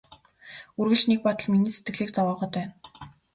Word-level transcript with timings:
Үргэлж 0.79 1.03
нэг 1.07 1.19
бодол 1.25 1.47
миний 1.51 1.73
сэтгэлийг 1.75 2.09
зовоогоод 2.13 2.51
байна. 2.55 2.73